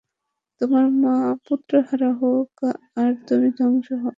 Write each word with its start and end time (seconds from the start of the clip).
তোমার 0.61 0.85
মা 1.01 1.15
পুত্রহারা 1.45 2.09
হোক 2.21 2.51
আর 2.97 3.11
তুমি 3.27 3.47
ধ্বংস 3.57 3.87
হও! 3.93 4.09